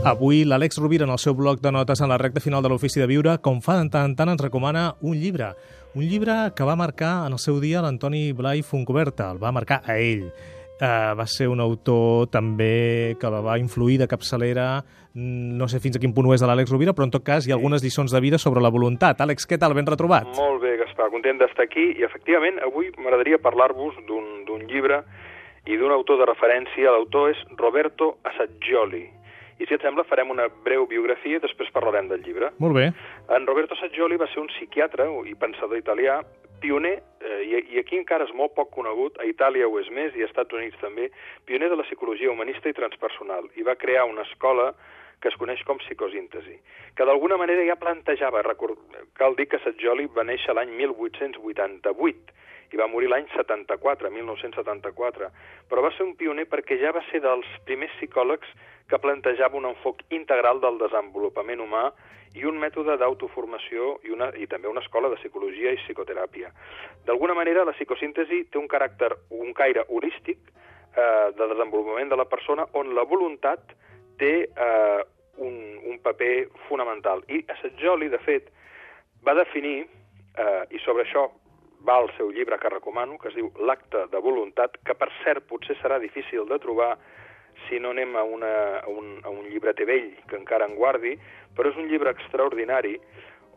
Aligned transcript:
Avui 0.00 0.46
l'Àlex 0.48 0.78
Rovira, 0.80 1.04
en 1.04 1.12
el 1.12 1.18
seu 1.20 1.34
bloc 1.36 1.58
de 1.60 1.70
notes 1.70 2.00
en 2.00 2.08
la 2.08 2.16
recta 2.16 2.40
final 2.40 2.62
de 2.64 2.70
l'Ofici 2.72 3.02
de 3.02 3.06
Viure, 3.06 3.34
com 3.44 3.58
fa 3.60 3.74
de 3.76 3.90
tant 3.92 4.08
en 4.08 4.14
tant, 4.16 4.30
ens 4.32 4.40
recomana 4.40 4.94
un 5.04 5.18
llibre. 5.20 5.50
Un 5.92 6.06
llibre 6.08 6.54
que 6.56 6.64
va 6.64 6.72
marcar 6.74 7.26
en 7.26 7.36
el 7.36 7.42
seu 7.42 7.58
dia 7.60 7.82
l'Antoni 7.84 8.32
Blai 8.32 8.62
Foncoberta, 8.64 9.28
el 9.34 9.42
va 9.42 9.52
marcar 9.52 9.82
a 9.84 9.98
ell. 10.00 10.30
Uh, 10.80 11.12
va 11.12 11.26
ser 11.28 11.50
un 11.52 11.60
autor 11.60 12.30
també 12.32 13.18
que 13.20 13.28
la 13.28 13.42
va 13.44 13.58
influir 13.60 13.98
de 14.00 14.08
capçalera, 14.08 14.80
mm, 15.12 15.60
no 15.60 15.68
sé 15.68 15.82
fins 15.84 16.00
a 16.00 16.00
quin 16.00 16.16
punt 16.16 16.30
ho 16.30 16.32
és 16.32 16.40
de 16.40 16.48
l'Àlex 16.48 16.72
Rovira, 16.72 16.96
però 16.96 17.04
en 17.04 17.12
tot 17.12 17.26
cas 17.26 17.44
hi 17.44 17.52
ha 17.52 17.58
algunes 17.60 17.84
lliçons 17.84 18.08
de 18.08 18.24
vida 18.24 18.40
sobre 18.40 18.64
la 18.64 18.72
voluntat. 18.72 19.20
Àlex, 19.20 19.44
què 19.44 19.60
tal? 19.60 19.76
Ben 19.76 19.84
retrobat? 19.84 20.32
Molt 20.40 20.64
bé, 20.64 20.78
Gaspar, 20.80 21.10
content 21.12 21.44
d'estar 21.44 21.68
aquí 21.68 21.90
i 22.00 22.08
efectivament 22.08 22.56
avui 22.64 22.88
m'agradaria 22.96 23.36
parlar-vos 23.36 24.00
d'un 24.08 24.64
llibre 24.64 25.04
i 25.68 25.76
d'un 25.76 25.92
autor 25.92 26.24
de 26.24 26.32
referència. 26.32 26.88
L'autor 26.88 27.34
és 27.36 27.48
Roberto 27.60 28.16
Assagioli. 28.24 29.19
I 29.60 29.68
si 29.68 29.76
et 29.76 29.82
sembla 29.84 30.06
farem 30.08 30.30
una 30.32 30.48
breu 30.64 30.86
biografia 30.88 31.36
i 31.36 31.42
després 31.42 31.72
parlarem 31.74 32.08
del 32.08 32.22
llibre. 32.24 32.48
Molt 32.64 32.78
bé. 32.78 32.86
En 33.36 33.48
Roberto 33.48 33.76
Assagioli 33.76 34.16
va 34.20 34.28
ser 34.32 34.40
un 34.40 34.48
psiquiatre 34.48 35.04
i 35.28 35.34
pensador 35.36 35.76
italià, 35.76 36.20
pioner, 36.60 36.96
eh, 37.20 37.42
i, 37.44 37.60
i 37.74 37.80
aquí 37.80 37.98
encara 37.98 38.26
és 38.28 38.32
molt 38.36 38.54
poc 38.56 38.72
conegut, 38.76 39.18
a 39.20 39.28
Itàlia 39.28 39.68
ho 39.68 39.78
és 39.80 39.88
més 39.92 40.16
i 40.16 40.24
als 40.24 40.32
Estats 40.32 40.56
Units 40.56 40.80
també, 40.80 41.10
pioner 41.48 41.70
de 41.72 41.76
la 41.76 41.86
psicologia 41.88 42.32
humanista 42.32 42.72
i 42.72 42.76
transpersonal, 42.76 43.48
i 43.56 43.66
va 43.66 43.78
crear 43.80 44.06
una 44.08 44.24
escola 44.28 44.70
que 45.20 45.28
es 45.28 45.36
coneix 45.40 45.62
com 45.68 45.78
psicosíntesi, 45.82 46.56
que 46.96 47.06
d'alguna 47.06 47.36
manera 47.40 47.64
ja 47.68 47.78
plantejava, 47.80 48.42
record... 48.46 48.78
cal 49.14 49.36
dir 49.36 49.46
que 49.52 49.60
Saggioli 49.60 50.08
va 50.16 50.24
néixer 50.24 50.54
l'any 50.56 50.72
1888 50.78 52.38
i 52.72 52.78
va 52.78 52.86
morir 52.88 53.10
l'any 53.10 53.26
74, 53.34 54.10
1974, 54.14 55.30
però 55.68 55.82
va 55.84 55.90
ser 55.96 56.06
un 56.06 56.14
pioner 56.16 56.46
perquè 56.48 56.78
ja 56.80 56.92
va 56.94 57.02
ser 57.10 57.20
dels 57.24 57.48
primers 57.66 57.92
psicòlegs 57.98 58.48
que 58.90 58.98
plantejava 59.02 59.58
un 59.58 59.68
enfoc 59.70 60.02
integral 60.14 60.62
del 60.62 60.78
desenvolupament 60.78 61.60
humà 61.62 61.90
i 62.38 62.46
un 62.46 62.60
mètode 62.62 62.94
d'autoformació 62.98 63.96
i, 64.06 64.12
una, 64.14 64.30
i 64.38 64.46
també 64.46 64.70
una 64.70 64.82
escola 64.84 65.10
de 65.10 65.18
psicologia 65.18 65.74
i 65.74 65.80
psicoteràpia. 65.82 66.52
D'alguna 67.06 67.34
manera, 67.34 67.66
la 67.66 67.74
psicosíntesi 67.74 68.44
té 68.50 68.58
un 68.58 68.70
caràcter, 68.70 69.10
un 69.34 69.52
caire 69.54 69.84
holístic 69.88 70.38
eh, 70.38 71.30
de 71.34 71.48
desenvolupament 71.54 72.10
de 72.10 72.18
la 72.18 72.28
persona 72.30 72.66
on 72.78 72.94
la 72.94 73.06
voluntat 73.06 73.74
té 74.20 74.32
eh, 74.46 75.02
un, 75.40 75.56
un 75.90 75.98
paper 76.04 76.48
fonamental. 76.68 77.24
I 77.28 77.42
Assagioli, 77.56 78.10
de 78.12 78.20
fet, 78.26 78.50
va 79.26 79.34
definir, 79.38 79.84
eh, 80.36 80.62
i 80.70 80.80
sobre 80.84 81.06
això 81.06 81.28
va 81.88 81.96
el 82.02 82.10
seu 82.16 82.30
llibre 82.30 82.58
que 82.60 82.72
recomano, 82.72 83.18
que 83.18 83.30
es 83.30 83.38
diu 83.38 83.48
L'acte 83.66 84.04
de 84.12 84.20
voluntat, 84.20 84.76
que 84.84 84.96
per 84.96 85.08
cert 85.22 85.46
potser 85.48 85.76
serà 85.80 85.98
difícil 86.02 86.48
de 86.48 86.60
trobar 86.60 86.92
si 87.68 87.80
no 87.80 87.92
anem 87.94 88.14
a, 88.16 88.22
una, 88.24 88.52
a, 88.80 88.88
un, 88.88 89.18
a 89.24 89.32
un 89.32 89.48
llibreter 89.48 89.86
vell 89.88 90.12
que 90.28 90.38
encara 90.38 90.68
en 90.68 90.76
guardi, 90.76 91.16
però 91.56 91.72
és 91.72 91.80
un 91.80 91.88
llibre 91.90 92.12
extraordinari 92.14 92.96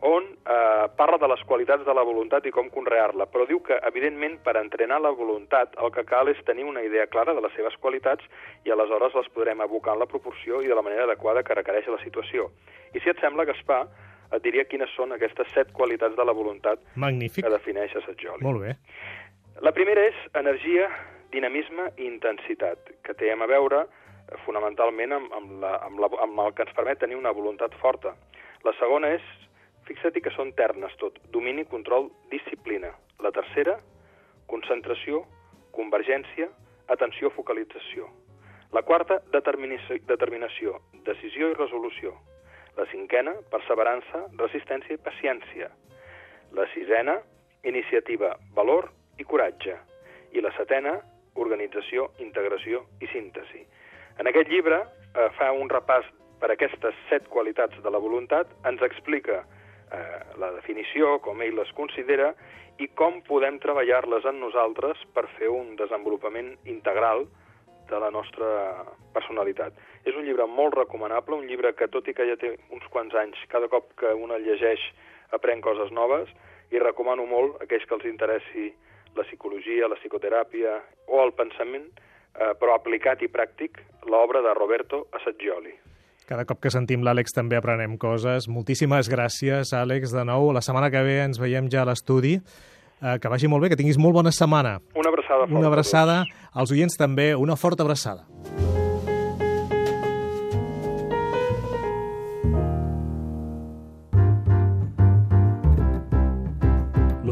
on 0.04 0.26
eh, 0.26 0.63
parla 0.96 1.18
de 1.18 1.28
les 1.28 1.42
qualitats 1.48 1.84
de 1.86 1.94
la 1.96 2.04
voluntat 2.06 2.46
i 2.46 2.52
com 2.54 2.70
conrear-la, 2.72 3.26
però 3.30 3.46
diu 3.48 3.60
que, 3.66 3.76
evidentment, 3.88 4.38
per 4.46 4.56
entrenar 4.60 5.00
la 5.02 5.12
voluntat 5.14 5.74
el 5.82 5.92
que 5.94 6.04
cal 6.08 6.30
és 6.32 6.40
tenir 6.46 6.64
una 6.68 6.82
idea 6.86 7.06
clara 7.10 7.34
de 7.34 7.42
les 7.44 7.54
seves 7.58 7.76
qualitats 7.82 8.24
i 8.64 8.72
aleshores 8.72 9.16
les 9.18 9.30
podrem 9.34 9.60
abocar 9.64 9.94
en 9.94 10.04
la 10.04 10.10
proporció 10.10 10.62
i 10.62 10.70
de 10.70 10.78
la 10.78 10.84
manera 10.86 11.08
adequada 11.08 11.42
que 11.42 11.56
requereix 11.58 11.90
la 11.90 12.00
situació. 12.04 12.50
I 12.94 13.02
si 13.02 13.10
et 13.10 13.20
sembla, 13.22 13.46
Gaspar, 13.48 13.84
et 14.34 14.42
diria 14.44 14.66
quines 14.68 14.90
són 14.96 15.14
aquestes 15.14 15.50
set 15.54 15.72
qualitats 15.72 16.16
de 16.16 16.24
la 16.24 16.34
voluntat 16.34 16.80
Magnífic. 16.94 17.44
que 17.44 17.52
defineix 17.52 17.94
Assagioli. 18.00 18.42
Molt 18.46 18.62
bé. 18.62 18.76
La 19.62 19.72
primera 19.72 20.02
és 20.08 20.16
energia, 20.34 20.88
dinamisme 21.30 21.90
i 21.98 22.08
intensitat, 22.08 22.90
que 23.06 23.14
té 23.14 23.30
a 23.30 23.46
veure 23.46 23.84
eh, 23.84 24.38
fonamentalment 24.46 25.12
amb, 25.12 25.32
amb, 25.32 25.58
la, 25.62 25.76
amb, 25.86 26.00
la, 26.02 26.10
amb 26.26 26.40
el 26.46 26.54
que 26.54 26.66
ens 26.66 26.74
permet 26.74 26.98
tenir 27.02 27.16
una 27.16 27.34
voluntat 27.34 27.74
forta. 27.82 28.14
La 28.64 28.72
segona 28.80 29.12
és 29.14 29.22
Fixa't 29.88 30.20
que 30.24 30.32
són 30.32 30.52
ternes 30.56 30.94
tot. 31.00 31.18
Domini, 31.32 31.66
control, 31.68 32.08
disciplina. 32.32 32.94
La 33.20 33.32
tercera, 33.36 33.76
concentració, 34.48 35.24
convergència, 35.76 36.48
atenció, 36.88 37.30
focalització. 37.36 38.08
La 38.72 38.82
quarta, 38.82 39.20
determinació, 39.32 39.98
determinació, 40.08 40.78
decisió 41.06 41.50
i 41.52 41.58
resolució. 41.58 42.14
La 42.78 42.86
cinquena, 42.90 43.36
perseverança, 43.52 44.24
resistència 44.40 44.96
i 44.96 45.02
paciència. 45.04 45.70
La 46.56 46.66
sisena, 46.72 47.20
iniciativa, 47.62 48.32
valor 48.56 48.90
i 49.18 49.26
coratge. 49.28 49.76
I 50.34 50.42
la 50.42 50.50
setena, 50.56 50.96
organització, 51.38 52.08
integració 52.24 52.84
i 53.02 53.10
síntesi. 53.12 53.62
En 54.18 54.30
aquest 54.30 54.50
llibre 54.50 54.80
eh, 54.80 55.28
fa 55.38 55.52
un 55.52 55.70
repàs 55.70 56.06
per 56.40 56.50
aquestes 56.52 56.96
set 57.08 57.28
qualitats 57.30 57.78
de 57.82 57.90
la 57.90 58.00
voluntat, 58.02 58.50
ens 58.68 58.82
explica 58.82 59.42
eh, 59.94 60.20
la 60.42 60.50
definició, 60.56 61.18
com 61.24 61.42
ell 61.42 61.56
les 61.58 61.70
considera, 61.78 62.32
i 62.82 62.88
com 62.98 63.20
podem 63.28 63.60
treballar-les 63.62 64.26
en 64.26 64.40
nosaltres 64.42 65.00
per 65.14 65.28
fer 65.38 65.50
un 65.52 65.74
desenvolupament 65.78 66.54
integral 66.66 67.24
de 67.88 68.00
la 68.00 68.10
nostra 68.10 68.48
personalitat. 69.14 69.76
És 70.04 70.16
un 70.16 70.26
llibre 70.26 70.46
molt 70.50 70.74
recomanable, 70.80 71.36
un 71.36 71.46
llibre 71.46 71.74
que, 71.78 71.88
tot 71.88 72.08
i 72.08 72.14
que 72.16 72.26
ja 72.28 72.38
té 72.40 72.54
uns 72.74 72.86
quants 72.90 73.14
anys, 73.14 73.38
cada 73.52 73.68
cop 73.72 73.92
que 74.00 74.14
un 74.16 74.34
el 74.34 74.44
llegeix 74.46 74.82
aprèn 75.36 75.62
coses 75.64 75.92
noves, 75.92 76.32
i 76.72 76.80
recomano 76.82 77.26
molt 77.28 77.60
a 77.60 77.68
aquells 77.68 77.86
que 77.86 77.94
els 77.98 78.08
interessi 78.08 78.72
la 79.14 79.24
psicologia, 79.28 79.88
la 79.88 79.98
psicoteràpia 80.00 80.78
o 81.06 81.22
el 81.22 81.34
pensament, 81.38 81.86
eh, 82.34 82.52
però 82.58 82.74
aplicat 82.74 83.22
i 83.22 83.30
pràctic, 83.30 83.78
l'obra 84.10 84.42
de 84.42 84.54
Roberto 84.58 85.06
Assagioli. 85.12 85.74
Cada 86.24 86.46
cop 86.48 86.62
que 86.64 86.70
sentim 86.72 87.02
l'Àlex 87.04 87.34
també 87.36 87.58
aprenem 87.58 87.98
coses. 88.00 88.46
Moltíssimes 88.48 89.10
gràcies, 89.12 89.74
Àlex, 89.76 90.14
de 90.14 90.24
nou. 90.24 90.52
La 90.56 90.62
setmana 90.64 90.88
que 90.92 91.02
ve 91.04 91.18
ens 91.26 91.40
veiem 91.40 91.68
ja 91.72 91.82
a 91.82 91.88
l'estudi. 91.90 92.38
Eh, 93.04 93.18
que 93.20 93.28
vagi 93.28 93.50
molt 93.50 93.60
bé, 93.60 93.68
que 93.68 93.76
tinguis 93.76 93.98
molt 94.00 94.16
bona 94.16 94.32
setmana. 94.32 94.78
Una 94.96 95.12
abraçada 95.12 95.44
forta. 95.44 95.58
Una 95.60 95.68
abraçada. 95.68 96.22
Als 96.54 96.72
oients 96.72 96.96
també, 96.96 97.34
una 97.36 97.56
forta 97.60 97.84
abraçada. 97.84 98.24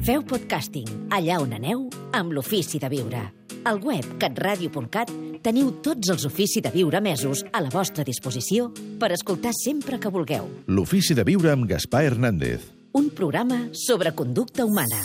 Feu 0.00 0.22
podcasting 0.24 0.88
allà 1.12 1.36
on 1.42 1.50
aneu 1.52 1.82
amb 2.16 2.32
l'Ofici 2.32 2.78
de 2.80 2.88
Viure. 2.88 3.20
Al 3.68 3.82
web 3.84 4.06
catradio.cat 4.22 5.12
teniu 5.44 5.74
tots 5.84 6.08
els 6.14 6.24
Ofici 6.24 6.62
de 6.64 6.72
Viure 6.72 7.02
mesos 7.04 7.42
a 7.52 7.60
la 7.60 7.68
vostra 7.72 8.04
disposició 8.06 8.70
per 9.00 9.12
escoltar 9.12 9.52
sempre 9.56 10.00
que 10.00 10.12
vulgueu. 10.12 10.48
L'Ofici 10.72 11.16
de 11.16 11.26
Viure 11.28 11.52
amb 11.52 11.68
Gaspar 11.68 12.06
Hernández. 12.08 12.64
Un 12.96 13.12
programa 13.12 13.66
sobre 13.76 14.14
conducta 14.16 14.64
humana. 14.64 15.04